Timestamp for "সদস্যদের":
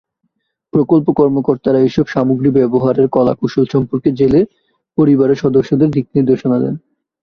5.43-5.89